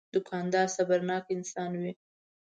[0.13, 1.91] دوکاندار صبرناک انسان وي.